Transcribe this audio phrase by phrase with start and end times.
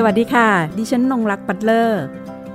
[0.00, 0.48] สวัสดีค่ะ
[0.78, 2.02] ดิฉันนงรักปัตเลอร์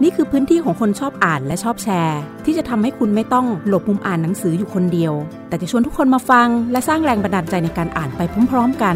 [0.03, 5.13] นี่คือพื้นที่ของคนชอบอ่านและชอบแชร์ ที่จะทำให้คุณไม่ต้องหลบมุมอ่านหนังสืออยู่คนเดียว
[5.47, 8.95] แต่จะชวนทุกคนมาฟัง และสร้างแรงบันดาลใจในการอ่านไปพร้อมๆกัน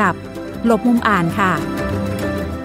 [0.00, 0.14] กับ
[0.66, 1.52] หลบมุมอ่านค่ะ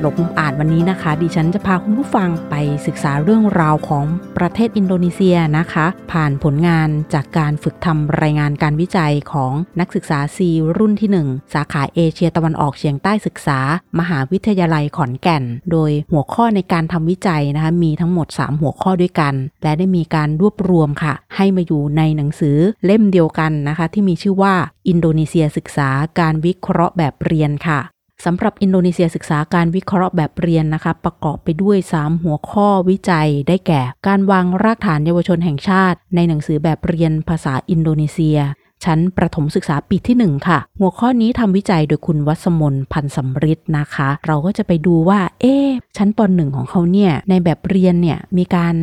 [0.02, 2.56] หลบมุมอ่านวันนี้นะคะ ดิฉันจะพาคุณผู้ฟังไป
[2.88, 4.06] ศึกษาเรื่องราวของ
[4.38, 10.38] ประเทศอินโดนีเซียนะคะ ผ่านผลงานจากการฝึกทำรายงานการวิจัยของนักศึกษา C
[10.78, 13.60] รุ่นที่ 1 สาขาเอเชียตะวันออกเฉียงใต้ศึกษา
[14.00, 19.34] มหาวิทยาลัยขอนแก่น โดยหัวข้อในการทำวิจัยนะคะมีทั้งหมด 3 หัวข้อด้วยกัน
[19.64, 24.54] และได้มีการรวบรวมค่ะ ให้มาอยู่ในหนังสือเล่มเดียวกันนะคะ ที่มีชื่อว่า
[24.88, 25.90] อินโดนีเซียศึกษา
[26.20, 27.82] การวิเคราะห์แบบเรียนค่ะ
[28.26, 38.40] สำหรับอินโดนีเซียศึกษาการวิเคราะห์แบบเรียนนะคะ ประกอบไปด้วย 3 หัวข้อวิจัยได้แก่ การวางรากฐานเยาวชนแห่งชาติ ในหนังสือแบบเรียนภาษาอินโดนีเซีย
[38.86, 45.56] ชั้นประถมศึกษาปีที่ 1 ค่ะ หัวข้อนี้ทำวิจัยโดยคุณวัสมนพันสำริดนะคะ เราก็จะไปดูว่า เอ๊
[45.98, 48.76] ชั้นป .1 ของเขาเนี่ยในแบบเรียนเนี่ยมีการ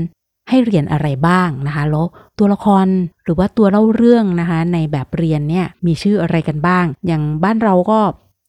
[0.48, 2.06] ให้เรียนอะไรบ้างนะคะแล้ว
[2.38, 2.86] ตัวละคร
[3.24, 8.00] หรือว่าตัวเล่าเรื่องนะคะ ในแบบเรียนเนี่ยมีชื่ออะไรกันบ้าง อย่างบ้านเราก็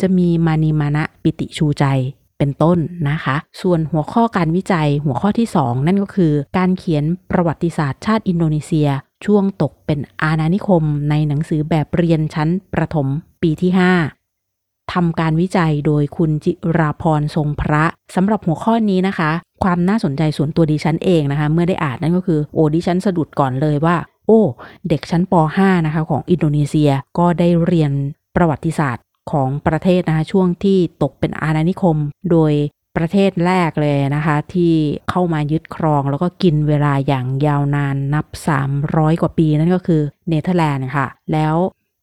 [0.03, 1.85] จะมีมานีมานะปิติชูใจ
[2.37, 2.77] เป็นต้น
[3.09, 8.89] นะคะ ส่วนหัวข้อการวิจัยหัวข้อที่ 2 นั่นก็คือ การเขียนประวัติศาสตร์ชาติอินโดนีเซีย
[9.25, 13.07] ช่วงตกเป็นอาณานิคม ในหนังสือแบบเรียนชั้นประถม
[13.41, 13.71] ปีที่
[14.31, 17.83] 5ทำการวิจัยโดยคุณจิราพรทรงพระ
[18.15, 19.31] สำหรับหัวข้อนี้นะคะ
[19.63, 23.95] ความน่าสนใจส่วนตัวดิฉันเองนะคะ เมื่อได้อ่านนั่นก็คือโอ้ดิฉันสะดุดก่อนเลยว่า
[24.27, 24.41] โอ้
[24.89, 27.91] เด็กชั้นป .5 นะคะของอินโดนีเซียก็ได้เรียน
[28.35, 31.97] ประวัติศาสตร์ ของประเทศนะคะช่วงที่ตกเป็นอาณานิคม
[32.31, 32.53] โดย
[32.97, 34.73] ประเทศแรกเลยนะคะ ที่
[35.09, 38.25] เข้ามายึดครองแล้วก็กินเวลาอย่างยาวนานนับ
[38.73, 41.55] 300 กว่าปีนั่นก็คือเนเธอร์แลนด์ค่ะ แล้ว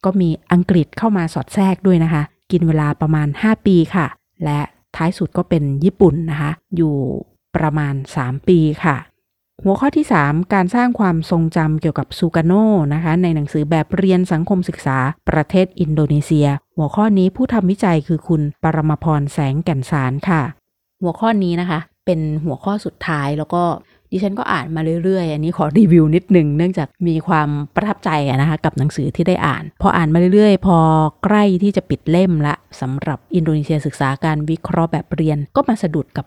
[0.05, 4.07] ก็มีอังกฤษเข้ามาสอดแทรกด้วยนะคะ กินเวลาประมาณ 5 ปีค่ะ
[4.45, 4.61] และ
[4.97, 6.97] ท้ายสุดก็เป็นญี่ปุ่นนะคะ อยู่
[7.57, 8.97] ประมาณ 3 ปีค่ะ
[9.65, 12.53] หัวข้อที่ 3 การสร้างความทรงจำเกี่ยวกับซูกาโน
[12.95, 14.99] นะคะในหนังสือแบบเรียนสังคมศึกษา
[15.29, 20.43] ประเทศอินโดนีเซีย หัวข้อนี้ผู้ทำวิจัยคือคุณปรมพรแสงแก่นสารค่ะ
[21.03, 23.63] หัวข้อนี้นะคะ เป็นหัวข้อสุดท้ายแล้วก็
[24.11, 30.79] ดิฉันก็อ่านมาเรื่อยๆ อันนี้ขอรีวิวนิดนึงเนื่องจากมีความประทับใจนะคะกับหนังสือที่ได้อ่าน พออ่านมาเรื่อยๆ พอ
[31.25, 36.27] ใกล้ที่จะปิดเล่มละสำหรับอินโดนีเซียศึกษาการวิเคราะห์แบบเรียนก็มาสะดุดกับ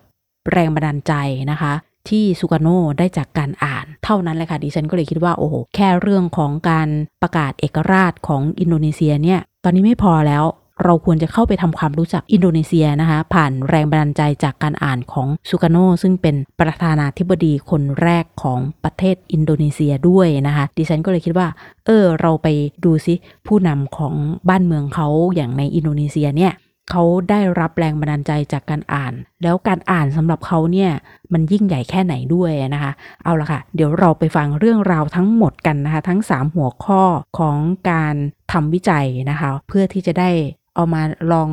[0.52, 1.14] แรงบันดาลใจ
[1.52, 1.74] นะคะ
[2.10, 6.90] ที่ซูกาโนได้จากการอ่าน เท่านั้นเลยค่ะดิฉันก็เลยคิดว่าโอ้โหแค่เรื่องของการ
[7.22, 10.46] ประกาศเอกราชของอินโดนีเซียเนี่ย ตอนนี้ไม่พอแล้ว
[10.84, 21.48] เราควรจะเข้าไปทำความรู้จักอินโดนีเซียนะคะ ผ่านแรงบันดาลใจจากการอ่านของซูกาโนซึ่งเป็นประธานาธิบดีคนแรกของประเทศอินโดนีเซียด้วยนะคะ ดิฉันก็เลยคิดว่า
[21.86, 22.48] เออ เราไป
[22.86, 23.14] ดูซิ
[23.48, 24.14] ผู้นำของ
[24.50, 26.52] บ้านเมืองเขาอย่างในอินโดนีเซียเนี่ย
[26.90, 29.14] เขาได้รับแรงบันดาลใจจากการอ่าน
[29.44, 30.92] แล้วการอ่านสำหรับเขาเนี่ย
[31.34, 32.92] มันยิ่งใหญ่แค่ไหนด้วยนะคะ
[33.24, 37.04] เอาละค่ะ เดี๋ยวเราไปฟังเรื่องราวทั้งหมดกันนะคะ ทั้ง 3 หัวข้อ
[37.40, 37.58] ของ
[37.92, 38.16] การ
[38.52, 40.30] ทำวิจัยนะคะ เพื่อที่จะได้
[40.76, 41.02] เอามา
[41.32, 41.50] ลอง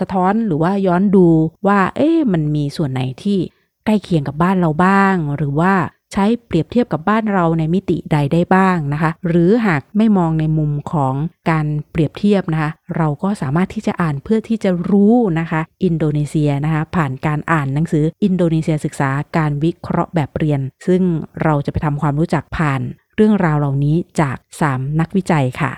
[0.00, 1.26] สะท้อนหรือว่าย้อนดู
[1.66, 3.38] ว่า เอ๊ะมันมีส่วนไหนที่
[3.84, 5.72] ใกล้เคียงกับบ้านเราบ้าง หรือว่า
[6.12, 11.14] ใช้เปรียบเทียบกับบ้านเราในมิติใดได้บ้างนะคะ หรือหากไม่มองในมุมของ
[11.50, 21.02] การเปรียบเทียบนะคะ เราก็สามารถที่จะอ่านเพื่อที่จะรู้นะคะ อินโดนีเซียนะคะผ่านการอ่านหนังสืออินโดนีเซียศึกษาการวิเคราะห์แบบเรียน ซึ่ง
[21.42, 22.80] เราจะไปทำความรู้จักผ่าน
[23.16, 24.36] เรื่องราวเหล่านี้จาก
[24.68, 25.72] 3 นักวิจัยค่ะ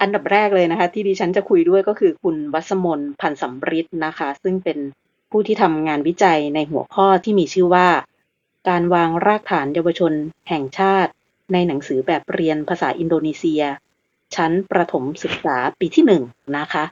[0.00, 4.78] อันดับแรกเลยนะคะ ที่ดิฉันจะคุยด้วยก็คือคุณวัสมนพันธ์สำริดนะคะ ซึ่งเป็น
[5.30, 7.86] ผู้ที่ทำงานวิจัยในหัวข้อที่มีชื่อว่า
[8.68, 10.12] การวางรากฐานเยาวชน
[10.48, 11.12] แห่งชาติ
[11.52, 13.62] ในหนังสือแบบเรียนภาษาอินโดนีเซีย
[14.34, 16.22] ชั้นประถมศึกษาปีที่หนึ่ง
[16.58, 16.84] นะคะ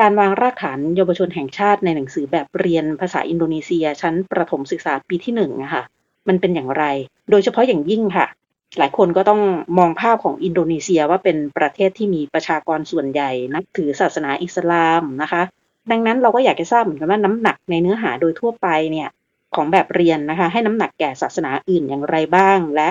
[0.00, 5.82] การวางรากฐานเยาวชนแห่งชาติในหนังสือแบบเรียนภาษาอินโดนีเซีย ชั้นประถมศึกษาปีที่หนึ่งนะคะ
[6.28, 6.84] มันเป็นอย่างไร
[7.30, 8.26] โดยเฉพาะอย่างยิ่งค่ะ
[8.78, 9.40] หลายคนก็ต้อง
[9.78, 15.42] มองภาพของอินโดนีเซียว่าเป็นประเทศที่มีประชากรส่วนใหญ่ นับถือศาสนาอิสลามนะคะ
[15.90, 19.08] ดังนั้นเราก็อยากจะทราบเหมือนกันว่าน้ำหนักในเนื้อหาโดยทั่วไปเนี่ย
[19.54, 22.90] ของแบบเรียนนะคะ ให้น้ำหนักแก่ศาสนาอื่นอย่างไรบ้าง และ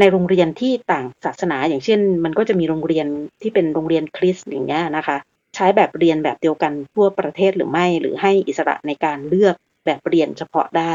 [0.00, 3.06] ในโรงเรียนที่ต่างศาสนา อย่างเช่น มันก็จะมีโรงเรียน
[3.42, 5.16] ที่เป็นโรงเรียนคริสต์อย่างเงี้ยนะคะ
[5.54, 10.94] ใช้แบบเรียนแบบเดียวกันทั่วประเทศหรือไม่หรือให้อิสระในการเลือกแบบเรียนเฉพาะได้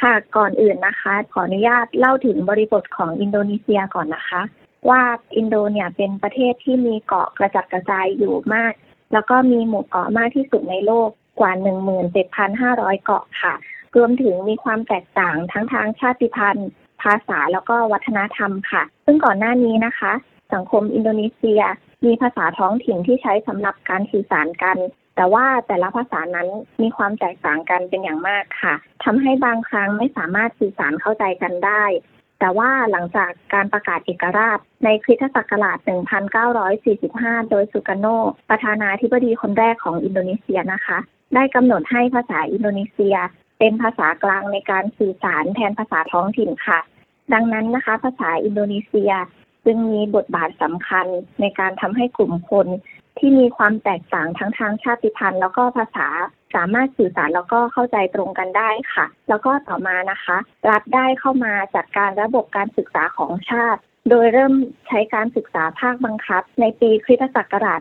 [0.00, 4.42] ค่ะก่อนอื่นนะคะ ขออนุญาตเล่าถึงบริบทของอินโดนีเซียก่อนนะคะ
[4.88, 5.02] ว่า
[5.36, 8.72] อินโดเนี่ยเป็นประเทศที่มีเกาะกระจัดกระจายอยู่มาก
[9.12, 11.08] แล้วก็มีหมู่เกาะมากที่สุดในโลก
[11.40, 11.52] กว่า
[12.28, 13.54] 17,500 เกาะค่ะ
[13.96, 16.68] รวมถึงมีความแตกต่างทั้งทางชาติพันธุ์
[17.02, 20.12] ภาษาแล้วก็วัฒนธรรมค่ะ ซึ่งก่อนหน้านี้นะคะ
[20.54, 21.62] สังคมอินโดนีเซีย
[22.04, 24.76] มีภาษาท้องถิ่นที่ใช้สำหรับการสื่อสารกัน
[25.16, 26.48] แต่ว่าแต่ละภาษานั้น
[26.82, 28.74] มีความแตกต่างกันเป็นอย่างมากค่ะ
[29.04, 31.84] ทำให้บางครั้งไม่สามารถสื่อสารเข้าใจกันได้
[32.40, 35.78] แต่ว่าหลังจากการประกาศเอกราชในคริสตศักราช
[36.84, 38.06] 1945 โดยสุกาโน
[38.50, 40.98] ประธานาธิบดีคนแรกของอินโดนีเซียนะคะ
[41.34, 43.16] ได้กำหนดให้ภาษาอินโดนีเซีย
[43.64, 46.80] เป็นภาษากลางในการสื่อสารแทนภาษาท้องถิ่นค่ะ
[47.32, 49.12] ดังนั้นนะคะ ภาษาอินโดนีเซีย
[49.64, 51.06] จึงมีบทบาทสำคัญ
[51.40, 52.66] ในการทำให้กลุ่มคน
[53.18, 56.08] ที่มีความแตกต่างทั้งทางชาติพันธุ์ แล้วก็ภาษา
[56.54, 60.36] สามารถสื่อสารแล้วก็เข้าใจตรงกันได้ค่ะ แล้วก็ต่อมานะคะ
[60.70, 64.54] รัฐได้เข้ามาจัดการระบบการศึกษาของชาติ โดยเริ่ม
[64.88, 67.80] ใช้การศึกษาภาคบังคับ ในปีคริสตศักราช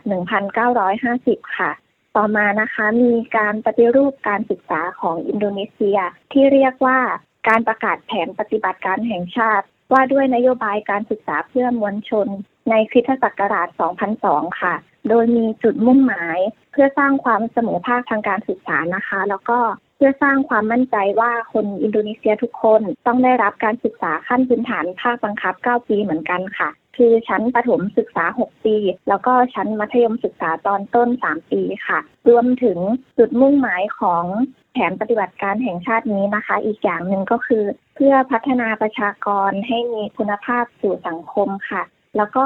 [0.78, 1.72] 1950 ค่ะ
[2.18, 6.00] ต่อมานะคะมีการปฏิรูปการศึกษาของอินโดนีเซีย
[6.32, 7.00] ที่เรียกว่า
[7.48, 12.28] การประกาศแผนปฏิบัติการแห่งชาติ ว่าด้วยนโยบายการศึกษาเพื่อมวลชน
[12.70, 13.68] ในคริสตศักราช
[14.14, 14.76] 2002 ค่ะ
[15.10, 16.40] โดยมีจุดมุ่งหมาย
[16.72, 19.60] เพื่อสร้างความเสมอภาคทางการศึกษานะคะ แล้วก็
[19.96, 28.76] เพื่อสร้างความมั่นใจว่าคนอินโดนีเซียทุกคนต้องได้รับการศึกษาขั้นพื้นฐานภาคบังคับ 9 ปีเหมือนกันค่ะ คือชั้นประถมศึกษา 6 ปี
[29.10, 32.00] แล้วก็ชั้นมัธยมศึกษาตอนต้น 3 ปีค่ะ
[32.30, 32.78] รวมถึง
[33.18, 34.26] จุดมุ่งหมายของ
[34.74, 37.64] แผนปฏิบัติการแห่งชาตินี้นะคะ อีกอย่างหนึ่งก็คือ
[37.96, 41.84] เพื่อพัฒนาประชากรให้มีคุณภาพสู่สังคมค่ะ
[42.18, 42.46] แล้วก็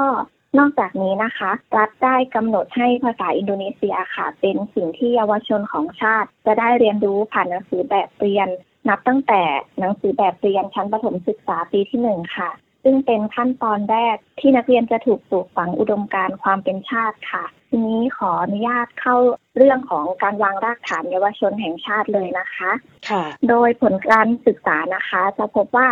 [0.58, 8.48] นอกจากนี้นะคะ รัฐได้กำหนดให้ภาษาอินโดนีเซียค่ะ เป็นสิ่งที่เยาวชนของชาติ จะได้เรียนรู้ผ่านหนังสือแบบเรียน
[8.88, 9.42] นับตั้งแต่
[9.78, 12.50] หนังสือแบบเรียนชั้นประถมศึกษาปีที่หนึ่งค่ะ
[12.88, 19.16] ซึ่งเป็นขั้นตอนแรกที่นักเรียนจะถูกปลูกฝังอุดมการความเป็นชาติค่ะ ทีนี้ขออนุญาตเข้า
[19.56, 22.70] เรื่องของการวางรากฐานเยาวชนแห่งชาติเลยนะคะ
[23.08, 25.88] ค่ะ โดยผลการศึกษานะคะ จะพบว่า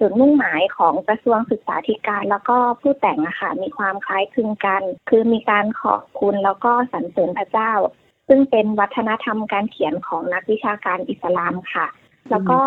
[0.00, 7.72] จุดมุ่งหมายของกระทรวงศึกษาธิการแล้วก็ผู้แต่งนะคะมีความคล้ายคลึงกัน คือมีการขอบคุณแล้วก็สรรเสริญพระเจ้า
[8.28, 11.86] ซึ่งเป็นวัฒนธรรมการเขียนของนักวิชาการอิสลามค่ะ
[12.30, 12.60] แล้วก็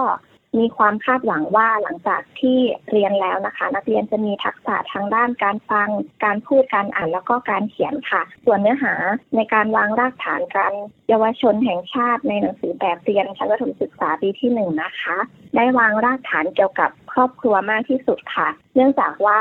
[0.58, 2.60] มีความคาดหวังว่าหลังจากที่
[2.92, 5.90] เรียนแล้วนะคะ นักเรียนจะมีทักษะทางด้านการฟัง
[6.24, 8.94] การพูดการอ่านแล้วก็การเขียนค่ะ ส่วนเนื้อหา
[9.36, 10.74] ในการวางรากฐานการ
[11.10, 15.18] เยาวชนแห่งชาติในหนังสือแบบเรียนชั้นประถมศึกษาปีที่หนึ่งนะคะ
[15.56, 19.40] ได้วางรากฐานเกี่ยวกับครอบครัวมากที่สุดค่ะ เนื่องจากว่า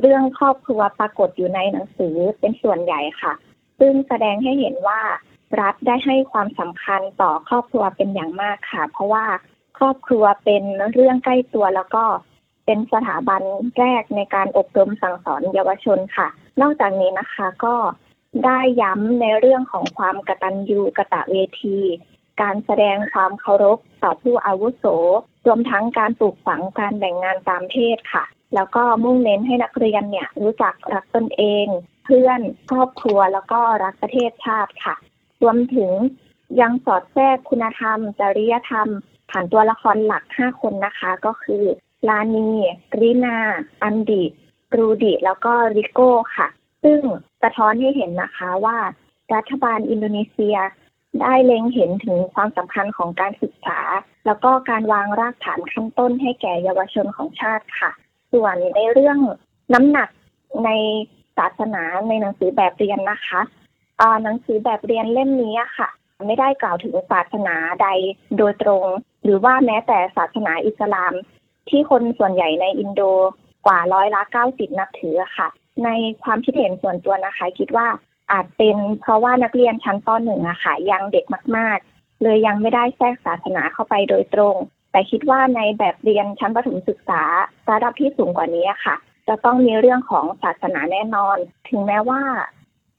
[0.00, 3.32] เรื่องครอบครัวปรากฏอยู่ในหนังสือเป็นส่วนใหญ่ค่ะ
[3.78, 5.00] ซึ่งแสดงให้เห็นว่า
[5.60, 9.24] รัฐได้ให้ความสำคัญต่อครอบครัวเป็นอย่างมากค่ะ เพราะว่า
[9.78, 12.04] ครอบครัวเป็นเรื่องใกล้ตัวแล้วก็
[12.66, 13.42] เป็นสถาบัน
[13.78, 16.28] แรกในการอบรมสั่งสอนเยาวชนค่ะ
[16.60, 17.76] นอกจากนี้นะคะก็
[18.44, 21.78] ได้ย้ำในเรื่องของความกตัญญูกะตะเวที
[22.42, 24.84] การแสดงความเคารพต่อผู้อาวุโส
[25.46, 28.24] รวมทั้งการปลูกฝังการแบ่งงานตามเพศค่ะ
[28.54, 31.66] แล้วก็มุ่งเน้นให้นักเรียนเนี่ยรู้จักรักตนเอง
[32.04, 34.94] เพื่อนครอบครัวแล้วก็รักประเทศชาติค่ะ
[35.42, 35.90] รวมถึง
[36.60, 38.88] ยังสอดแทรกคุณธรรม จริยธรรม
[39.36, 41.64] ผ่านตัวละครหลัก 5 คนนะคะ ก็คือ
[42.08, 42.48] ลานี
[43.00, 43.38] รินา
[43.82, 44.24] อันดิ
[44.76, 46.48] รูดิ แล้วก็ริโก้ค่ะ
[46.84, 47.00] ซึ่ง
[47.42, 48.78] สะท้อนให้เห็นนะคะว่า
[49.34, 50.56] รัฐบาลอินโดนีเซีย
[51.20, 53.80] ได้เล็งเห็นถึงความสำคัญของการศึกษา
[54.26, 57.90] แล้วก็การวางรากฐานขั้นต้นให้แก่เยาวชนของชาติค่ะ
[58.32, 59.18] ส่วนในเรื่อง
[59.74, 60.08] น้ำหนัก
[60.64, 60.70] ใน
[61.36, 63.40] ศาสนาในหนังสือแบบเรียนนะคะ
[64.22, 65.88] หนังสือแบบเรียนเล่มนี้ค่ะ
[66.26, 67.88] ไม่ได้กล่าวถึงศาสนาใด
[68.38, 68.86] โดยตรง
[69.24, 71.12] หรือว่าแม้แต่ศาสนาอิสลาม
[71.68, 73.02] ที่คนส่วนใหญ่ในอินโด
[73.66, 75.48] กว่าร้อยละเก้าสิบนับถือค่ะ
[75.84, 75.88] ใน
[76.22, 77.86] ความคิดเห็นส่วนตัวนะคะ คิดว่า
[78.32, 81.24] อาจเป็นเพราะว่านักเรียนชั้นปหนึ่งอะค่ะ ยังเด็ก
[81.56, 84.56] มาก ๆ เลยยังไม่ได้แทรกศาสนาเข้าไปโดยตรง
[84.92, 87.22] แต่คิดว่าในแบบเรียนชั้นประถมศึกษา
[87.70, 88.96] ระดับที่สูงกว่านี้ค่ะ
[89.28, 91.36] จะต้องมีเรื่องของศาสนาแน่นอน
[91.68, 92.22] ถึงแม้ว่า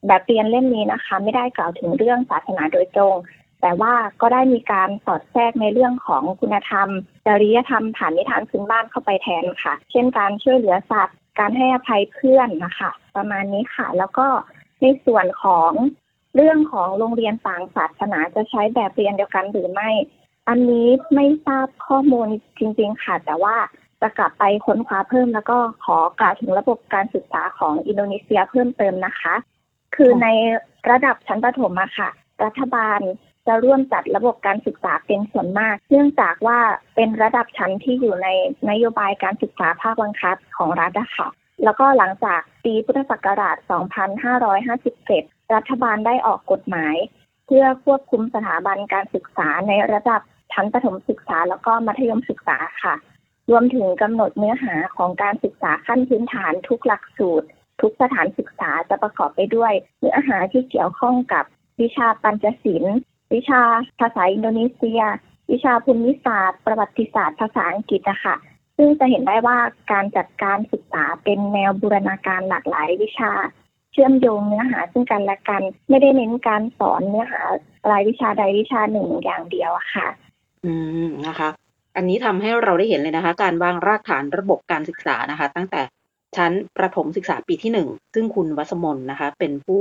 [0.06, 3.16] แบบเรียนเล่มนี้นะคะ ไม่ได้กล่าวถึงเรื่องศาสนาโดยตรง
[3.60, 6.88] แต่ว่าก็ได้มีการสอดแทรกในเรื่องของคุณธรรม
[7.26, 14.26] จริยธรรมผ่านนิทานพื้นบ้านเข้าไปแทนค่ะ เช่นการช่วยเหลือสัตว์การให้อภัยเพื่อนนะคะ ประมาณนี้ค่ะ แล้วก็
[14.82, 15.72] ในส่วนของ
[16.34, 19.90] เรื่องของโรงเรียนต่างศาสนาจะใช้แบบเรียนเดียวกันหรือไม่
[20.48, 23.56] อันนี้ไม่ทราบข้อมูลจริง ๆ ค่ะ แต่ว่า
[24.00, 29.34] จะกลับไปค้นคว้าเพิ่มแล้วก็ขอกล่าวถึงระบบการศึกษาของอินโดนีเซียเพิ่มเติมนะคะ
[29.94, 30.28] คือใน
[30.90, 32.10] ระดับชั้นประถมอะค่ะ
[32.44, 33.00] รัฐบาล
[33.46, 36.58] จะร่วมจัดระบบการศึกษาเป็นส่วนมาก เนื่องจากว่า
[36.94, 38.28] เป็นระดับชั้นที่อยู่ใน
[38.70, 41.28] นโยบายการศึกษาภาคบังคับของรัฐอะค่ะ
[41.64, 43.56] แล้วก็หลังจากปีพุทธศักราช
[44.74, 46.96] 2557 รัฐบาลได้ออกกฎหมาย
[47.46, 50.20] เพื่อควบคุมสถาบันการศึกษาในระดับ
[50.52, 52.94] ชั้นประถมศึกษาแล้วก็มัธยมศึกษาค่ะ
[53.50, 57.46] รวมถึงกำหนดเนื้อหาของการศึกษาขั้นพื้นฐานทุกหลักสูตร
[57.80, 61.44] ทุกสถานศึกษาจะประกอบไปด้วยเนื้อหาที่เกี่ยวข้องกับ
[61.80, 62.96] วิชาปัญจศิลป์
[63.34, 63.62] วิชา
[64.00, 65.02] ภาษาอินโดนีเซีย
[65.52, 68.36] วิชาภูมิศาสตร์ ประวัติศาสตร์ภาษาอังกฤษนะคะ
[68.76, 69.58] ซึ่งจะเห็นได้ว่า
[69.92, 73.32] การจัดการศึกษาเป็นแนวบูรณาการหลากหลายวิชา
[73.92, 77.42] เชื่อมโยงเนื้อหาซึ่งกันและกัน ไม่ได้เน้นการสอนเนื้อหา
[77.90, 80.08] รายวิชาใดวิชาหนึ่งอย่างเดียวค่ะ
[80.64, 80.72] อื
[81.06, 81.48] มนะคะ
[81.96, 85.80] อันนี้ทำให้เราได้เห็นเลยนะคะ การวางรากฐานระบบการศึกษานะคะ ตั้งแต่
[86.36, 89.80] ชั้นประถมศึกษาปีที่หนึ่งซึ่งคุณวัสมนนะคะ เป็นผู้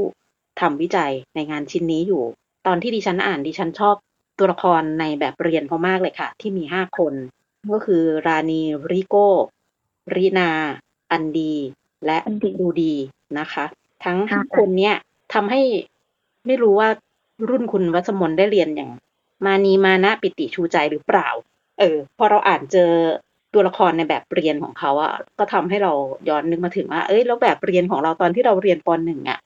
[0.62, 2.24] ทำวิจัยในงานชิ้นนี้อยู่
[2.68, 3.96] ตอนที่ดิฉันอ่านดิฉันชอบ
[4.38, 7.14] ตัวละครในแบบเรียนเขามากเลยค่ะ ที่มีห้าคน
[7.72, 9.28] ก็คือราณีริโก้
[10.16, 10.52] รีนา
[11.12, 11.54] อันดี
[12.06, 12.94] และอันดีดูดี
[13.40, 13.66] นะคะ
[14.06, 14.96] ทั้งห้าคนเนี่ย
[15.34, 15.62] ทำให้
[16.46, 16.90] ไม่รู้ว่า
[17.50, 18.92] รุ่นคุณวัสมนได้เรียนอย่าง
[19.46, 21.30] มานีมานะปิติชูใจหรือเปล่า
[21.80, 22.92] เออ พอเราอ่านเจอ
[23.56, 25.92] ตัวละครในแบบเรียนของเขาอะก็ทำให้เรา
[26.30, 29.40] ย้อนนึกมาถึงว่า เอ้ยแล้วแบบเรียนของเราตอนที่เราเรียนปหนึ่งอะ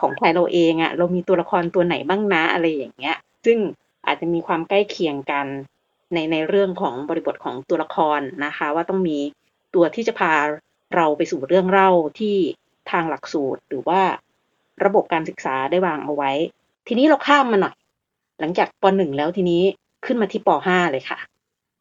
[0.00, 3.58] ของไทยเราเองอะเรามีตัวละครตัวไหนบ้างนะอะไรอย่างเงี้ย ซึ่ง
[4.06, 5.46] อาจจะมีความใกล้เคียงกัน
[6.12, 9.18] ในในเรื่องของบริบทของตัวละครนะคะ ว่าต้องมี
[9.74, 10.32] ตัวที่จะพา
[10.96, 12.36] เราไปสู่เรื่องเล่าที่
[12.90, 14.00] ทางหลักสูตรหรือว่า
[14.84, 16.30] ระบบการศึกษาได้วางเอาไว้
[16.86, 17.74] ทีนี้เราข้ามมาหน่อย
[18.40, 19.62] หลังจากปหนึ่งแล้วทีนี้
[20.06, 21.18] ขึ้นมาที่ปห้าเลยค่ะ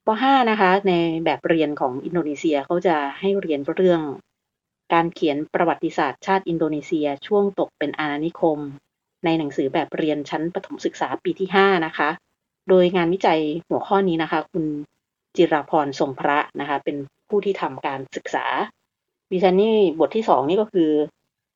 [0.07, 0.93] ปห้านะคะ ใน
[1.25, 4.01] แบบเรียนของอินโดนีเซียเขาจะให้เรียนเรื่อง
[4.93, 8.59] การเขียนประวัติศาสตร์ชาติอินโดนีเซียช่วงตกเป็นอาณานิคม
[9.25, 12.09] ในหนังสือแบบเรียนชั้นประถมศึกษาปีที่ห้านะคะ
[12.69, 14.65] โดยงานวิจัยหัวข้อนี้นะคะ คุณ
[15.35, 16.97] จิราพรทรงพระนะคะ เป็น
[17.29, 18.45] ผู้ที่ทำการศึกษา
[19.31, 20.91] ดิฉันนี่บทที่สองนี่ก็คือ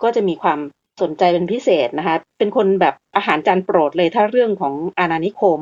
[0.04, 0.60] ก็จะมีความ
[1.02, 5.60] สนใจเป็นพิเศษนะคะ เป็นคนแบบอาหารจานโปรดเลยถ้าเรื่องของอาณานิคม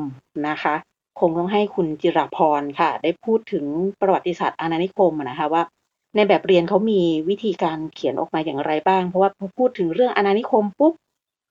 [0.48, 0.74] นะคะ
[1.20, 3.64] คงต้องให้คุณจิรพรค่ะ ได้พูดถึง
[4.00, 5.62] ประวัติศาสตร์อาณานิคมนะคะว่า
[6.16, 10.92] ในแบบเรียนเขามีวิธีการเขียนออกมาอย่างไรบ้าง เพราะว่าพอพูดถึงเรื่องอาณานิคมปุ๊บ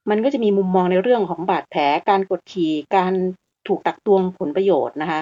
[0.09, 3.13] มันก็จะมีมุมมองในเรื่องของบาดแผลการกดขี่การ
[3.67, 5.21] ถูกตักตวงผลประโยชน์นะคะ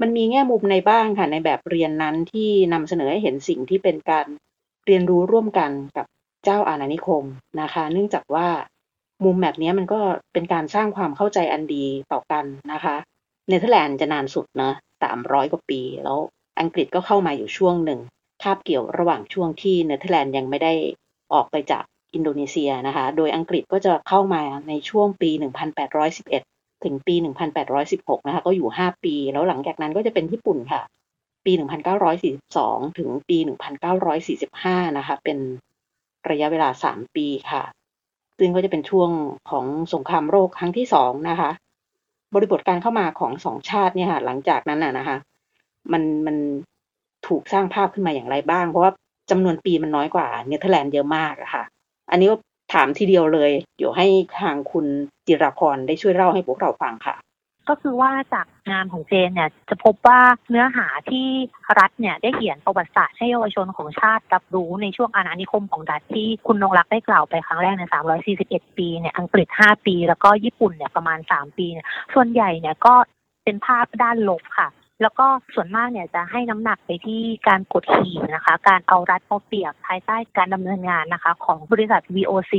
[0.00, 4.26] มันมีแง่มุมในบ้างค่ะ ในแบบเรียนนั้นที่นำเสนอให้เห็นสิ่งที่เป็นการ
[4.86, 6.06] เรียนรู้ร่วมกันกับ
[6.44, 7.24] เจ้าอาณานิคม
[7.60, 8.48] นะคะ เนื่องจากว่า
[9.24, 10.00] มุมแบบนี้มันก็
[10.32, 12.96] เป็นการสร้างความเข้าใจอันดีต่อกันนะคะ
[13.48, 14.72] เนเธอร์แลนด์จะนานสุดนะ
[15.02, 16.18] สามร้อยกว่าปี แล้ว
[16.60, 18.00] อังกฤษก็เข้ามาอยู่ช่วงหนึ่ง
[18.42, 20.72] คาบเกี่ยวระหว่างช่วงที่เนเธอร์แลนด์ยังไม่ได้
[21.34, 21.84] ออกไปจาก
[22.14, 25.30] อินโดนีเซียนะคะ โดยอังกฤษก็จะเข้ามาในช่วงปี
[26.06, 27.14] 1811 ถึงปี
[27.70, 30.82] 1816 นะคะ ก็อยู่ 5 ปี แล้วหลังจากนั้นก็จะเป็นญี่ปุ่นค่ะ
[31.44, 31.52] ปี
[32.24, 33.38] 1942 ถึงปี
[34.18, 35.38] 1945 นะคะ เป็น
[36.30, 37.62] ระยะเวลา 3 ปีค่ะ
[38.38, 39.10] ซึ่งก็จะเป็นช่วง
[39.50, 41.50] ของสงครามโลกครั้งที่สองนะคะ
[42.36, 45.16] บริบทการเข้ามาของสองชาติเนี่ยค่ะ หลังจากนั้นน่ะนะคะ
[45.92, 46.36] มันมัน
[47.26, 48.92] ถูกสร้างภาพขึ้นมาอย่างไรบ้าง เพราะว่า
[49.30, 51.64] จำนวนปีมันน้อยกว่าเนเธอร์แลนด์เยอะมากอะค่ะ
[52.10, 52.28] อันนี้
[52.72, 54.06] ถามทีเดียวเลย เดี๋ยวให้
[54.40, 54.86] ทางคุณ
[55.26, 57.16] จิรพรได้ช่วยเล่าให้พวกเราฟังค่ะ
[57.68, 60.20] ก็คือว่าจากงานของเจนเนี่ยจะพบว่า
[60.50, 61.26] เนื้อหาที่
[61.78, 67.82] รัฐเนี่ยได้เขียนประวัติศาสตร์ให้เยาวชนของชาติรับรู้ในช่วงอาณานิคมของรัฐที่คุณนงรักได้กล่าวไปครั้งแรกใน
[68.30, 72.94] 341 ปีเนี่ยอังกฤษ 5 ปี แล้วก็ญี่ปุ่นเนี่ยประมาณ 3 ปีเนี่ยส่วนใหญ่เนี่ยก็
[73.44, 74.68] เป็นภาพด้านลบค่ะ
[75.02, 82.54] แล้วก็ส่วนมากเนี่ยจะให้น้ำหนักไปที่การกดขี่นะคะ การเอารัดเอาเปรียบภายใต้การดำเนินงานนะคะ ของบริษัท VOC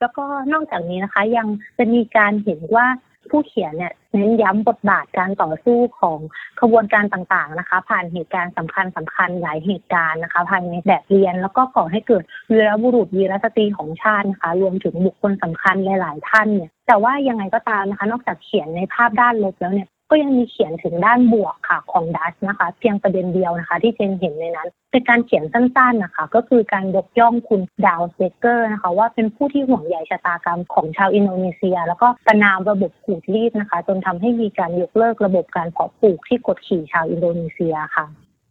[0.00, 1.46] แล้วก็นอกจากนี้นะคะยัง
[1.78, 2.86] จะมีการเห็นว่า
[3.30, 6.18] ผู้เขียนเนี่ยเน้นย้ำบทบาทการต่อสู้ของ
[6.60, 38.06] ขบวนการต่างๆนะคะ ผ่านเหตุการณ์สำคัญสำคัญหลายเหตุการณ์นะคะภายในแบบเรียน แล้วก็ก่อให้เกิดวีรบุรุษวีรสตรีของชาตินะคะ รวมถึงบุคคลสำคัญหลาย ๆ ท่านเนี่ยแต่ว่ายังไงก็ตามนะคะ นอกจากเขียนในภาพด้านลบแล้วเนี่ย ก็ยังมีเขียนถึงด้านบวกค่ะของดัชนะคะ เพียงประเด็นเดียวนะคะ ที่เจนเห็นในนั้นเป็นการเขียนสั้นๆนะคะ ก็คือการยกย่องคุณเดาเวสเดกเกอร์นะคะ ว่าเป็นผู้ที่ห่วงใยชะตากรรมของชาวอินโดนีเซีย แล้วก็ประณามระบบขูดรีดนะคะ จนทำให้มีการยกเลิกระบบการเพาะปลูกที่กดขี่ชาวอินโดนีเซียค่ะ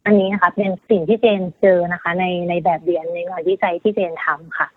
[0.06, 4.68] อันนี้นะคะเป็นสิ่งที่เจนเจอนะคะ ในในแบบเรียนในงานวิจัยที่เจนทำค่ะ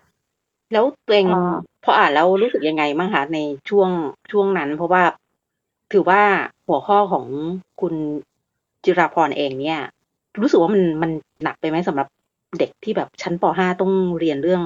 [0.72, 3.90] แล้วตัวเองอ่าพออ่านแล้วรู้สึกยังไงบ้างคะในช่วง
[4.32, 5.02] ช่วงนั้น เพราะว่า
[5.92, 6.22] ถือว่า
[6.70, 7.26] หัวข้อของ
[7.80, 7.94] คุณ
[8.84, 9.80] จิราพรเองเนี่ย
[10.40, 11.10] รู้สึกว่ามันมัน
[11.42, 12.06] หนักไปไหมสำหรับ
[12.58, 14.62] เด็กที่แบบชั้นป .5 ต้องเรียนเรื่อง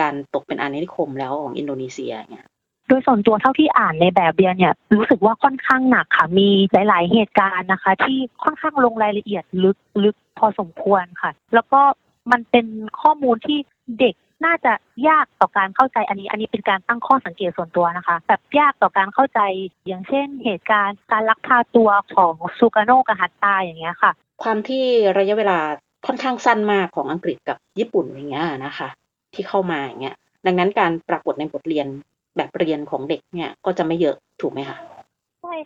[0.00, 2.46] การตกเป็นอาณานิคมแล้วของอินโดนีเซียเนี่ย
[2.88, 11.80] โดยส่วนตัวเท่าที่อ่านในแบบเรียนเนี่ย รู้สึกว่าค่อนข้างหนักค่ะ มีหลาย ๆ เหตุการณ์นะคะ ที่ค่อนข้างลงรายละเอียดลึกลึกพอสมควรค่ะ แล้วก็
[12.30, 12.66] มันเป็น
[13.00, 13.58] ข้อมูลที่
[14.00, 14.14] เด็ก
[14.44, 14.72] น่าจะ
[15.08, 19.40] ยากต่อการเข้าใจอันนี้ อันนี้เป็นการตั้งข้อสังเกตส่วนตัวนะคะ แบบยากต่อการเข้าใจ
[19.86, 24.10] อย่างเช่น เหตุการณ์การลักพาตัวของซูกาโนกับฮัตตาอย่างเงี้ยค่ะ
[24.42, 24.84] ความที่
[25.18, 25.58] ระยะเวลา
[26.06, 28.88] ค่อนข้างสั้นมากของอังกฤษกับญี่ปุ่นอย่างเงี้ยนะคะ
[29.34, 30.16] ที่เข้ามาอย่างเงี้ย
[30.46, 31.86] ดังนั้นการปรากฏในบทเรียน
[32.36, 34.76] แบบเรียนของเด็กเนี่ยก็จะไม่เยอะถูกไหมคะ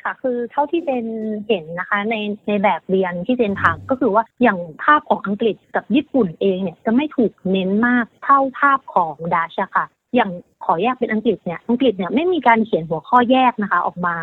[0.04, 1.06] ค่ะ คือเท่าที่เจน
[1.46, 2.14] เห็นนะคะ ใน
[2.48, 10.30] ในแบบเรียนที่เจนทำก็คือว่าอย่างภาพของอังกฤษกับญี่ปุ่นเองเนี่ยจะไม่ถูกเน้นมากเท่าภาพของดัชค่ะ อย่าง
[10.64, 14.16] ขอแยกเป็นอังกฤษเนี่ยอังกฤษเนี่ยไม่มีการเขียนหัวข้อแยกนะคะ ออกมา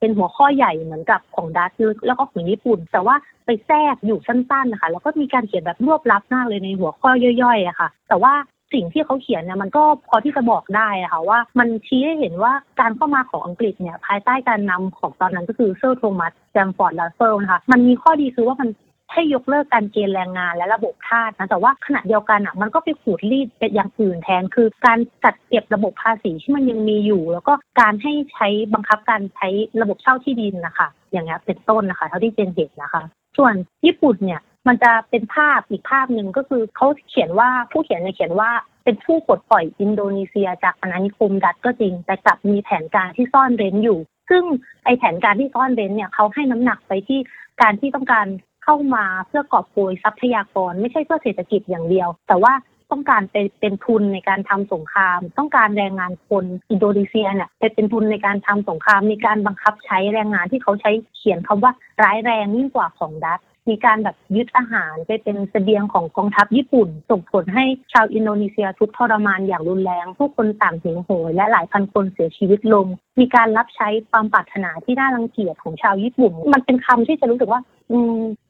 [0.00, 1.72] เป็นหัวข้อใหญ่เหมือนกับของดัช
[2.06, 3.16] แล้วก็ของญี่ปุ่น แต่ว่า
[3.46, 7.10] ไปแทรกอยู่สั้นๆนะคะ แล้วก็มีการเขียนแบบรวบรัดมากเลยในหัวข้อ
[7.42, 8.34] ย่อยๆอะค่ะ แต่ว่า
[8.74, 18.68] สิ่งที่เขาเขียนเนี่ยมันก็พอที่จะบอกได้ค่ะว่ามันชี้ให้เห็นว่าการเข้ามาของอังกฤษเนี่ยภายใต้การนำของตอนนั้นก็คือเซอร์โทมัสสแตมฟอร์ดแรฟเฟิลส์นะคะมันมีข้อดีคือว่ามัน
[19.12, 29.48] ให้ยกเลิกการเกณฑ์แรงงานและระบบทาสนะแต่ว่าขณะเดียวกันอะมันก็ไปขูดรีดเป็นอย่างอื่นแทน คือการจัดเก็บระบบภาษีที่มันยังมีอยู่ แล้วก็การให้ใช้บังคับการใช้
[29.82, 33.02] ระบบเช่าที่ดินนะคะ อย่างเงี้ยเป็นต้นนะคะ เท่าที่เจนเห็นนะคะ
[33.38, 33.54] ส่วน
[33.86, 38.50] ญี่ปุ่นเนี่ย มันจะเป็นภาพอีกภาพหนึ่งก็คือเขาเขียนว่าผู้เขียนเนี่ยเขียนว่า
[38.84, 43.98] เป็นผู้ปลดปล่อยอินโดนีเซียจากอาณานิคมดัตก็จริง แต่กลับมีแผนการที่ซ่อนเร้นอยู่
[44.30, 44.44] ซึ่ง
[44.84, 47.20] ไอแผนการที่ซ่อนเร้นเนี่ยเขาให้น้ำหนักไปที่
[47.62, 48.26] การที่ต้องการ
[48.64, 52.52] เข้ามาเพื่อกอบโกยทรัพยากร ไม่ใช่เพื่อเศรษฐกิจอย่างเดียว แต่ว่า
[52.90, 72.86] ต้องการเป็นเป็นทุนในการทำสงคราม ต้องการแรงงานคนอินโดนีเซียเนี่ยเป็นทุนในการทำสงคราม มีการบังคับใช้แรงงานที่เขาใช้เขียนคำว่าร้ายแรงยิ่งกว่าของดัต มีการแบบยึดอาหารไปเป็นเสบียงของกองทัพญี่ปุ่น ส่งผลให้ชาวอินโดนีเซียทุกทรมานอย่างรุนแรง ผู้คนต่างหิวโหยและหลายพันคนเสียชีวิตลง
[73.20, 77.60] มีการรับใช้ความปรารถนาที่น่ารังเกียจของชาวญี่ปุ่น มันเป็นคำที่จะรู้สึกว่า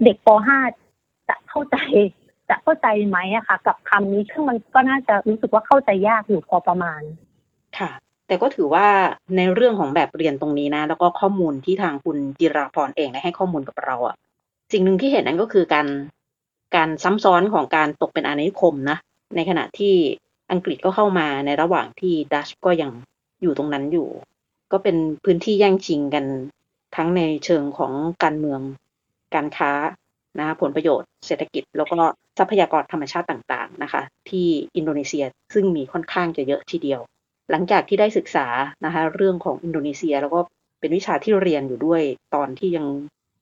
[0.05, 0.29] เด็กป
[0.79, 1.77] .5 จะเข้าใจ
[2.49, 7.03] จะเข้าใจไหมอะค่ะ กับคำนี้ซึ่งมันก็น่าจะรู้สึกว่าเข้าใจยากอยู่พอประมาณ
[7.79, 7.91] ค่ะ
[8.27, 8.87] แต่ก็ถือว่า
[9.37, 14.17] ในเรื่องของแบบเรียนตรงนี้นะ แล้วก็ข้อมูลที่ทางคุณจิราพรเองได้ให้ข้อมูลกับเราอะ
[14.73, 15.87] สิ่งหนึ่งที่เห็นนั้นก็คือการ
[16.77, 18.99] การซ้ำซ้อนของการตกเป็นอาณานิคมนะ
[19.37, 19.95] ในขณะที่
[20.51, 22.91] อังกฤษก็เข้ามาในระหว่างที่ดัชก็ยัง
[23.43, 24.09] อยู่ตรงนั้นอยู่
[24.73, 26.25] ก็เป็นพื้นที่แย่งชิงกัน
[26.97, 28.61] ทั้งในเชิงของการเมือง
[29.35, 29.73] การค้า
[30.39, 31.99] นะผลประโยชน์เศรษฐกิจ แล้วก็
[32.39, 37.01] ทรัพยากรธรรมชาติต่างๆนะคะ ที่อินโดนีเซียซึ่งมีค่อนข้างจะเยอะทีเดียว
[37.51, 38.47] หลังจากที่ได้ศึกษา
[38.85, 40.41] นะคะเรื่องของอินโดนีเซียแล้วก็
[40.81, 42.03] เป็นวิชาที่เรียนอยู่ด้วย
[42.35, 42.87] ตอนที่ยัง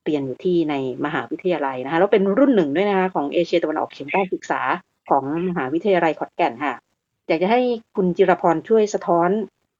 [0.05, 4.61] เรียนอยู่ที่ในมหาวิทยาลัยนะคะแล้วเป็นรุ่นหนึ่งด้วยนะคะของเอเชียตะวันออกเฉียงใต้ศึกษา
[5.11, 6.75] ของมหาวิทยาลัยขอนแก่นค่ะ
[7.29, 7.61] อยากจะให้
[7.97, 9.31] คุณจิรพรช่วยสะท้อน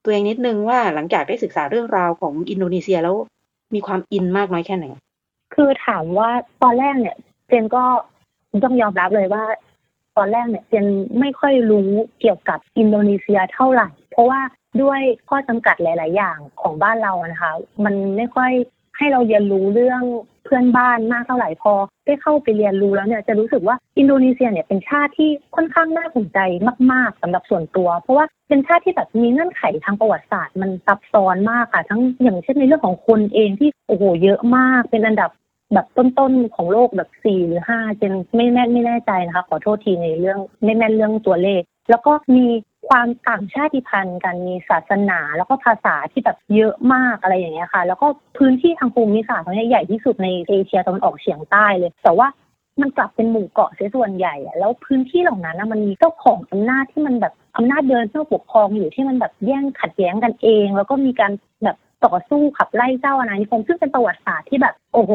[0.03, 3.15] ตัวเองนิดนึงว่าหลังจากได้ศึกษาเรื่องราวของอินโดนีเซียแล้ว
[3.73, 4.85] มีความ in มากน้อยแค่ไหน
[5.53, 6.29] คือถามว่า
[6.63, 7.15] ตอนแรกเนี่ย
[7.47, 7.83] เจนก็
[8.63, 9.43] ต้องยอมรับเลยว่า
[10.17, 10.85] ตอนแรกเนี่ยเจน
[11.19, 14.41] ไม่ค่อยรู้เกี่ยวกับอินโดนีเซียเท่าไหร่ เพราะว่า
[14.81, 17.51] ด้วยข้อจำกัดหลาย ๆ อย่างของบ้านเรานะคะ
[17.85, 18.51] มันไม่ค่อย
[18.97, 20.01] ให้เราเรียนรู้เรื่อง
[20.45, 21.73] เพื่อนบ้านมากเท่าไหร่พอ
[22.05, 26.39] ได้เข้าไปเรียนรู้แล้วเนี่ยจะรู้สึกว่าอินโดนีเซียเนี่ยเป็นชาติที่ค่อนข้างน่าสนใจ
[26.91, 35.31] มาก ๆสำหรับส่วนตัว เพราะว่าเป็นชาติที่แบบมีเงื่อนไขทางประวัติศาสตร์มันซับซ้อนมากค่ะ ทั้งอย่างเช่นในเรื่องของคนเองที่โอ้โหเยอะมากเป็นอันดับ
[35.73, 42.47] แบบต้นๆของโลกแบบสี่หรือห้าเจนไม่แม่นไม่แน่ใจนะคะ ขอโทษทีในเรื่องไม่แม่นเรื่องตัวเลข แล้วก็มี
[42.89, 52.27] ความต่างชาติพันธุ์กันมีศาสนา แล้วก็ภาษาที่แบบเยอะมากอะไรอย่างเงี้ยค่ะ แล้วก็พื้นที่ทางภูมิศาสตร์เขาเนี่ยใหญ่ที่สุดในเอเชียตะวันออกเฉียงใต้เลย แต่ว่า
[52.81, 61.31] มันกลับเป็นหมู่เกาะเสียส่วนใหญ่แล้วพื้นที่เหล่านั้นมันมีเจ้าของอำนาจที่มันแบบอำนาจเดินเพื่อปกครองอยู่ที่มันแบบแย่งขัดแย้งกันเอง แล้วก็มีการ
[61.63, 65.13] แบบต่อสู้ขับไล่เจ้าอาณานิคมซึ่งเป็นประวัติศาสตร์ที่แบบโอ้โห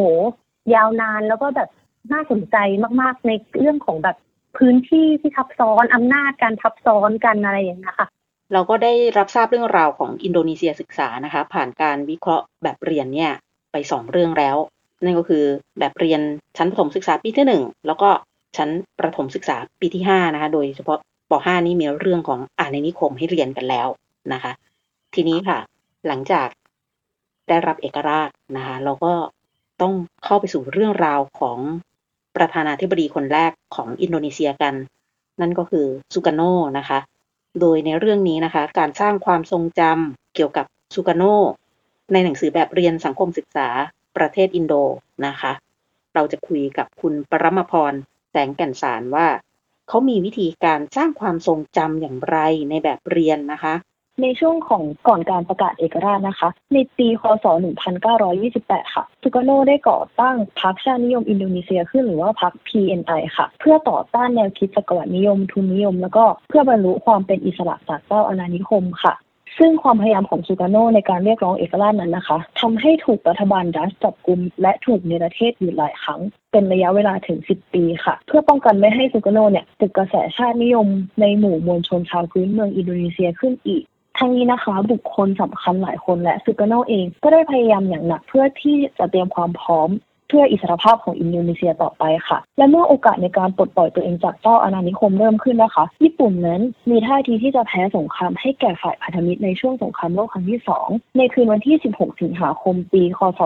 [0.74, 1.68] ยาวนานแล้วก็แบบ
[2.12, 2.56] น่าสนใจ
[3.00, 4.16] มากๆในเรื่องของแบบ
[4.58, 8.08] พื้นที่ที่ทับซ้อนอำนาจการทับซ้อนกันอะไรอย่างเงี้ค่ะ
[8.52, 13.32] เราก็ได้รับทราบเรื่องราวของอินโดนีเซียศึกษานะคะ ผ่านการวิเคราะห์แบบเรียนเนี่ย
[13.72, 14.56] ไปสองเรื่องแล้ว
[15.04, 15.44] นั่นก็คือ
[15.78, 16.20] แบบเรียน
[16.56, 18.10] ชั้นประถมศึกษาปีที่หนึ่งแล้วก็
[18.56, 20.98] ชั้นประถมศึกษาปีที่ห้านะคะ โดยเฉพาะ
[21.30, 23.88] ป .5 นี้มีเรื่องของอ่านในนิคมให้เรียนกันแล้ว
[24.32, 24.52] นะคะ
[25.14, 25.58] ทีนี้ค่ะ
[26.06, 26.48] หลังจาก
[27.48, 29.12] ได้รับเอกราชนะคะ เราก็
[29.82, 29.94] ต้อง
[30.24, 31.58] เข้าไปสู่เรื่องราวของ
[32.38, 34.74] ประธานาธิบดีคนแรกของอินโดนีเซียกัน
[35.40, 36.42] นั่นก็คือซูกาโน
[36.78, 36.98] นะคะ
[37.60, 41.22] โดยในเรื่องนี้นะคะ การสร้างความทรงจำเกี่ยวกับซูกาโน
[42.12, 43.68] ในหนังสือแบบเรียนสังคมศึกษา
[44.16, 44.74] ประเทศอินโด
[45.26, 45.52] นะคะ
[46.14, 47.94] เราจะคุยกับคุณปรมพร
[48.30, 49.26] แสงแก่นสารว่า
[49.88, 52.38] เขามีวิธีการสร้างความทรงจำอย่างไร
[52.70, 53.74] ในแบบเรียนนะคะ
[54.22, 57.46] ในช่วงของก่อนการประกาศเอกราชนะคะ ในปีคศ
[58.18, 69.14] 1928 ค่ะซูกาโนได้ก่อตั้งพรรคชาตินิยมอินโดนีเซียขึ้นหรือว่าพรรค PNI ค่ะ เพื่อต่อต้านแนวคิดสกวรนิยมทุนนิยม แล้วก็เพื่อบรรลุความเป็นอิสระจากเจ้าอาณานิคมค่ะ
[69.58, 76.20] ซึ่งความพยายามของซูกาโนในการเรียกร้องเอกราชนั้นนะคะทำให้ถูกรัฐบาลดัชจับกุม และถูกเนรเทศอยู่หลายครั้ง
[76.52, 80.86] เป็นระยะเวลาถึง 10 ปีค่ะ เพื่อป้องกันไม่ให้ซูกาโนเนี่ยตึกกระแสชาตินิยม
[81.20, 83.84] ในหมู่มวลชนชาวพื้นเมืองอินโดนีเซียขึ้นอีก
[84.18, 89.90] ทั้งนี้นะคะ บุคคลสำคัญหลายคนและซูกาโนเอง ก็ได้พยายามอย่างหนักเพื่อที่จะเตรียมความพร้อม
[90.28, 103.40] เพื่ออิสรภาพของอินโดนีเซียต่อไปค่ะ และเมื่อโอกาสในการปลดปล่อยตัวเองจากเจ้าอาณานิคมเริ่มขึ้นนะคะ ญี่ปุ่นนั้นมีท่าทีที่จะแพ้สงครามให้แก่ฝ่ายพันธมิตรในช่วงสงครามโลกครั้งที่ 2 ในคืนวันที่ 16 สิงหาคม ปี คศ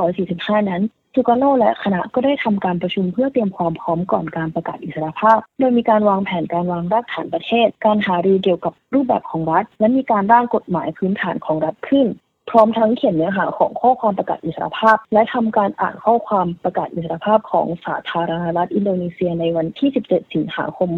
[0.00, 0.82] 1945 นั้น
[1.14, 12.06] ซูกาโนและคณะก็ได้ทำการประชุมเพื่อเตรียมความพร้อมก่อนการประกาศอิสรภาพ โดยมีการวางแผนการวางรากฐานประเทศ การหารือเกี่ยวกับรูปแบบของรัฐ และมีการร่างกฎหมายพื้นฐานของรัฐขึ้น
[12.50, 20.90] พร้อมทั้งเขียนเนื้อหาของข้อความประกาศอิสรภาพ และทำการอ่านข้อความประกาศอิสรภาพของสาธารณรัฐอินโดนีเซียในวันที่ 17 สิงหาคม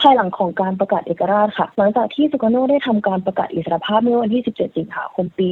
[0.00, 5.46] ภายหลังของการประกาศเอกราชค่ะ หลังจากที่สุกาโนได้ทำการประกาศอิสรภาพเมื่อวันที่ 17 สิงหาคมปี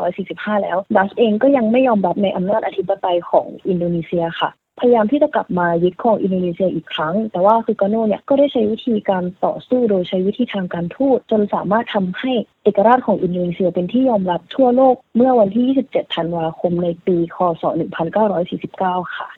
[0.00, 4.50] 1945 แล้ว ดัชเองก็ยังไม่ยอมรับในอำนาจอธิปไตยของอินโดนีเซียค่ะ
[4.80, 12.32] พยายามที่จะกลับมายึดครองอินโดนีเซียอีกครั้ง แต่ว่าสุกาโนเนี่ยก็ได้ใช้วิธีการต่อสู้โดยใช้วิธีทางการทูตจนสามารถทำให้
[12.64, 17.62] เอกราชของอินโดนีเซียเป็นที่ยอมรับทั่วโลกเมื่อวันที่ 27 ธันวาคมในปี คศ
[18.38, 19.28] 1949 ค่ะ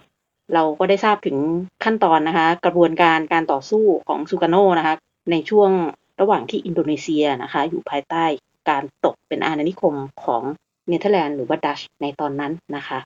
[0.54, 1.36] เราก็ได้ทราบถึง
[1.84, 4.94] ขั้นตอนนะคะ กระบวนการการต่อสู้ของซูกาโนนะคะ
[5.30, 5.70] ในช่วง
[6.20, 8.24] ระหว่างที่อินโดนีเซียนะคะ อยู่ภายใต้
[8.70, 10.42] การตกเป็นอาณานิคมของ
[10.88, 12.98] เนเธอร์แลนด์หรือว่าดัชในตอนนั้นนะคะ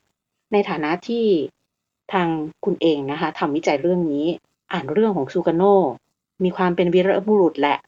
[0.52, 1.24] ในฐานะที่
[2.12, 2.28] ทาง
[2.64, 4.24] คุณเองนะคะทำวิจัยเรื่องนี้
[4.72, 5.62] อ่านเรื่องของซูกาโน
[6.44, 7.78] มีความเป็นวีรบุรุษแหละ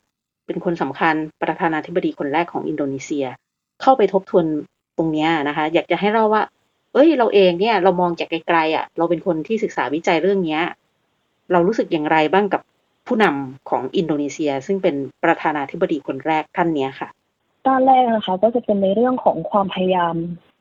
[0.46, 3.26] เป็นคนสำคัญประธานาธิบดีคนแรกของอินโดนีเซีย
[3.82, 4.44] เข้าไปทบทวน
[4.96, 6.42] ตรงนี้นะคะ อยากจะให้เล่าว่า
[6.94, 10.62] เอ้ย เราเองเนี่ย เรามองจากไกลๆอะ เราเป็นคนที่ศึกษาวิจัยเรื่องเนี้ย
[11.52, 12.62] เรารู้สึกอย่างไรบ้างกับ
[13.06, 17.08] ผู้นำของอินโดนีเซีย ซึ่งเป็นประธานาธิบดีคนแรกท่านเนี้ยค่ะ
[17.66, 20.14] ด้านแรกนะคะ ก็จะเป็นในเรื่องของความพยายาม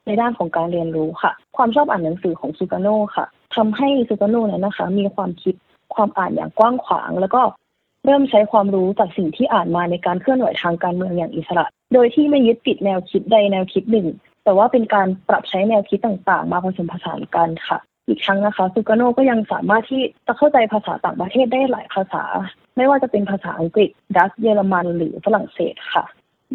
[0.07, 5.55] ในด้านของการเรียนรู้ค่ะ ความชอบอ่านหนังสือของซูกาโน่ค่ะทำให้ซูกาโนเนี่ยนะคะ มีความคิด
[5.95, 7.41] ความอ่านอย่างกว้างขวาง แล้วก็
[8.05, 14.07] เริ่มใช้ความรู้จากสิ่งที่อ่านมาในการเคลื่อนไหวทางการเมืองอย่างอิสระ โดยที่ไม่ยึดติดแนวคิดใดแนวคิดหนึ่ง
[14.47, 22.23] แต่ว่าเป็นการปรับใช้แนวคิดต่างๆ มาผสมผสานกันค่ะอีกครั้งนะคะซูกาโนก็ยังสามารถที่จะเข้าใจภาษาต่างประเทศได้หลายภาษา
[22.77, 26.05] ไม่ว่าจะเป็นภาษาอังกฤษดัชเยอรมันหรือฝรั่งเศสค่ะ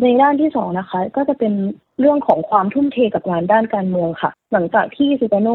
[0.02, 1.52] ในด้านที่สองนะคะ ก็จะเป็น
[2.00, 5.48] เรื่องของความทุ่มเทกับงานด้านการเมืองค่ะ หลังจากที่ซูกาโน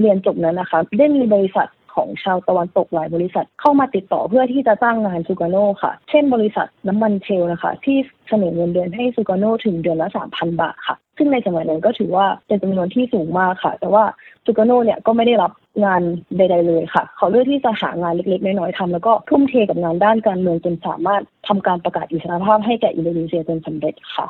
[0.00, 7.96] เรียนจบนั้นนะคะ ได้มีบริษัท ของชาวตะวันตกหลายบริษัทเข้ามาติดต่อเพื่อที่จะจ้างงานซูกาโนค่ะ เช่นบริษัทน้ำมันเชลนะคะ ที่
[8.28, 14.04] เสนอเงินเดือนให้ซูกาโนถึงเดือนละสามพันบาทค่ะ ซึ่งในสมัยนั้นก็ถือว่าเป็นจำนวนที่สูงมากค่ะ แต่ว่า
[14.44, 15.52] ซูกาโนเนี่ยก็ไม่ได้รับ
[15.84, 16.02] งาน
[16.36, 24.26] ใด ๆ เลยค่ะ เขาเลือกที่จะหางานเล็กๆ น้อยๆทำแล้วก็ทุ่มเทกับงานด้านการเมืองจนสามารถทำการประกาศอิสรภาพให้แก่อินโดนีเซียจนสำเร็จค่ะ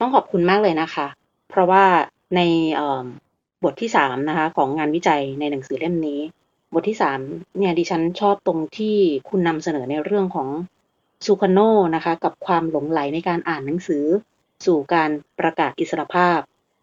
[0.00, 1.06] ต้องขอบคุณมากเลยนะคะ
[1.50, 1.84] เพราะว่า
[2.36, 2.40] ใน
[3.64, 6.20] บทที่สามนะคะของงานวิจัยในหนังสือเล่มนี้
[6.74, 7.20] บทที่สาม
[7.58, 8.96] เนี่ยดิฉันชอบตรงที่
[9.28, 10.48] คุณนำเสนอในเรื่องของ
[11.26, 11.58] ซูคาโน
[11.94, 14.04] นะคะ กับความหลงไหลในการอ่านหนังสือ
[14.66, 15.10] สู่การ
[15.40, 16.38] ประกาศอิสรภาพ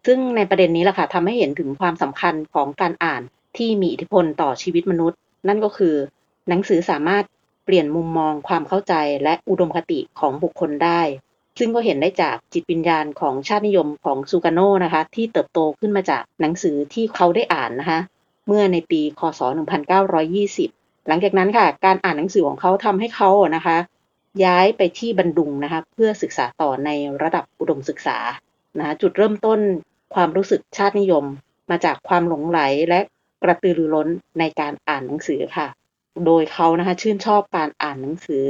[0.06, 3.22] ซึ่งในประเด็นนี้แหละค่ะทำให้เห็นถึงความสำคัญของการอ่าน
[3.56, 5.94] ที่มีอิทธิพลต่อชีวิตมนุษย์ นั่นก็คือ
[6.48, 7.24] หนังสือสามารถ
[7.64, 11.00] เปลี่ยนมุมมองความเข้าใจและอุดมคติของบุคคลได้
[11.58, 18.00] ซึ่งก็เห็นได้จากจิตวิญญาณของชาตินิยมของซูกาโนนะคะ ที่เติบโตขึ้นมาจากหนังสือที่เขาได้อ่านนะคะ
[18.46, 19.40] เมื่อในปี คศ
[20.24, 23.76] 1920 หลังจากนั้นค่ะ การอ่านหนังสือของเขาทำให้เขานะคะ
[24.44, 26.90] ย้ายไปที่บันดุงนะคะ เพื่อศึกษาต่อใน
[27.22, 28.18] ระดับอุดมศึกษา
[28.78, 29.60] นะจุดเริ่มต้น
[30.14, 31.24] ความรู้สึกชาตินิยม
[31.70, 33.00] มาจากความหลงไหลและ
[33.42, 35.66] กระตือรือร้นในการอ่านหนังสือค่ะ
[36.26, 38.44] โดยเขานะคะชื่นชอบการอ่านหนังสือ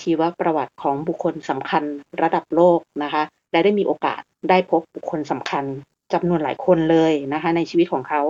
[0.00, 1.84] ชีวประวัติของบุคคลสำคัญ
[2.22, 5.64] ระดับโลกนะคะและได้มีโอกาสได้พบบุคคลสำคัญ
[6.12, 8.22] จำนวนหลายคนเลยนะคะ ในชีวิตของเขา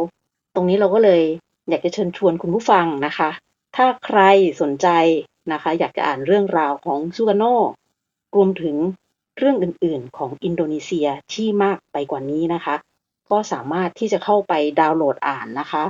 [0.56, 1.22] ตรงนี้เราก็เลย
[1.68, 3.30] อยากจะเชิญชวนคุณผู้ฟังนะคะ
[3.76, 4.20] ถ้าใคร
[4.60, 4.88] สนใจ
[5.52, 7.44] นะคะ อยากจะอ่านเรื่องราวของซูกาโน
[8.36, 8.76] รวมถึง
[9.38, 12.74] เรื่องอื่นๆ ของอินโดนีเซียที่มากไปกว่านี้นะคะ
[13.30, 15.84] ก็สามารถที่จะเข้าไปดาวน์โหลดอ่านนะคะ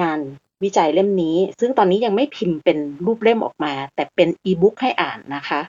[0.00, 0.18] งาน
[0.62, 5.60] วิจัยเล่มนี้ ซึ่งตอนนี้ยังไม่พิมพ์เป็นรูปเล่มออกมา แต่เป็นอีบุ๊กให้อ่านนะคะ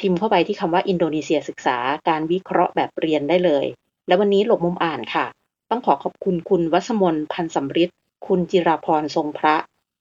[0.00, 1.78] พิมพ์เข้าไปที่คำว่าอินโดนีเซียศึกษา
[2.08, 3.66] การวิเคราะห์แบบเรียนได้เลย
[4.06, 5.26] และวันนี้หลบมุมอ่านค่ะ
[5.70, 7.90] ต้องขอขอบคุณคุณวัสมนพันสำริด
[8.26, 9.56] คุณจิราพรทรงพระ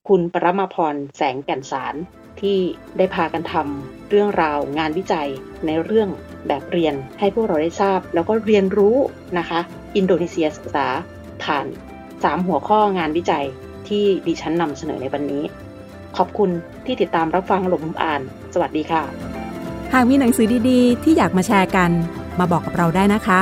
[0.07, 1.95] คุณปรมาพรแสงแก่นสาร
[2.41, 2.57] ที่
[2.97, 5.29] ได้พากันทำเรื่องราวงานวิจัย
[5.65, 6.09] ในเรื่อง
[6.47, 8.95] แบบเรียนให้พวกเราได้ทราบ แล้วก็เรียนรู้
[9.37, 9.59] นะคะ
[9.95, 10.87] อินโดนีเซียศึกษา
[11.43, 11.65] ผ่าน
[12.07, 13.45] 3 หัวข้องานวิจัย
[13.87, 15.43] ที่ดิฉันนำเสนอในวันนี้
[16.17, 16.49] ขอบคุณ
[16.85, 18.21] ที่ติดตามรับฟังหลบมุมอ่าน
[18.53, 19.03] สวัสดีค่ะ
[19.93, 21.91] หากมีหนังสือดีๆ ที่อยากมาแชร์กัน
[22.39, 23.41] มาบอกกับเราได้นะคะ